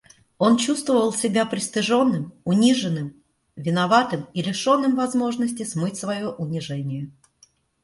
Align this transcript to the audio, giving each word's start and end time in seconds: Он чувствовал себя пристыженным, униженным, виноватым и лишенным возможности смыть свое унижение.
Он 0.39 0.57
чувствовал 0.57 1.13
себя 1.13 1.45
пристыженным, 1.45 2.33
униженным, 2.43 3.21
виноватым 3.55 4.25
и 4.33 4.41
лишенным 4.41 4.95
возможности 4.95 5.61
смыть 5.61 5.97
свое 5.97 6.29
унижение. 6.31 7.11